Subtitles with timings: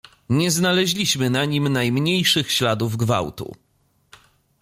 [0.29, 3.53] "Nie znaleźliśmy na nim najmniejszych śladów gwałtu."